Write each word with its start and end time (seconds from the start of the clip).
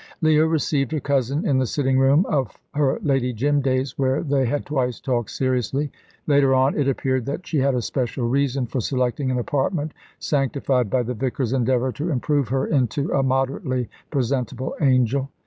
Leah 0.19 0.47
received 0.47 0.91
her 0.93 0.99
cousin 0.99 1.47
in 1.47 1.59
the 1.59 1.65
sitting 1.67 1.99
room 1.99 2.25
of 2.25 2.57
her 2.73 2.97
Lady 3.03 3.31
Jim 3.31 3.61
days, 3.61 3.99
where 3.99 4.23
they 4.23 4.47
had 4.47 4.65
twice 4.65 4.99
talked 4.99 5.29
seriously. 5.29 5.91
Later 6.25 6.55
on 6.55 6.75
it 6.75 6.87
appeared 6.87 7.27
that 7.27 7.45
she 7.45 7.59
had 7.59 7.75
a 7.75 7.83
special 7.83 8.27
reason 8.27 8.65
for 8.65 8.81
selecting 8.81 9.29
an 9.29 9.37
apartment 9.37 9.91
sanctified 10.17 10.89
by 10.89 11.03
the 11.03 11.13
vicar's 11.13 11.53
endeavour 11.53 11.91
to 11.91 12.09
improve 12.09 12.47
her 12.47 12.65
into 12.65 13.13
a 13.13 13.21
moderately 13.21 13.89
presentable 14.09 14.73
angel. 14.81 15.29